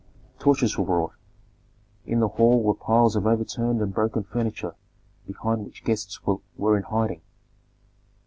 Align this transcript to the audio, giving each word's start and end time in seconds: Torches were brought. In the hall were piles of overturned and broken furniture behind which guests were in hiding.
Torches 0.39 0.75
were 0.79 0.85
brought. 0.85 1.13
In 2.07 2.21
the 2.21 2.27
hall 2.27 2.63
were 2.63 2.73
piles 2.73 3.15
of 3.15 3.27
overturned 3.27 3.83
and 3.83 3.93
broken 3.93 4.23
furniture 4.23 4.73
behind 5.27 5.63
which 5.63 5.83
guests 5.83 6.19
were 6.25 6.75
in 6.75 6.81
hiding. 6.81 7.21